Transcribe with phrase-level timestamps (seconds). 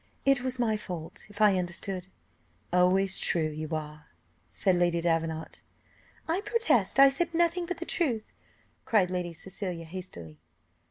[0.25, 2.07] "It was my fault if I understood"
[2.73, 4.07] "Always true, you are,"
[4.49, 5.61] said Lady Davenant.
[6.27, 8.33] "I protest I said nothing but the truth,"
[8.83, 10.39] cried Lady Cecilia hastily.